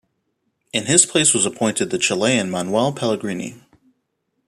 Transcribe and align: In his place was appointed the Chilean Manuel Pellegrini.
In 0.73 0.87
his 0.87 1.05
place 1.05 1.31
was 1.31 1.45
appointed 1.45 1.91
the 1.91 1.99
Chilean 1.99 2.49
Manuel 2.49 2.91
Pellegrini. 2.91 3.61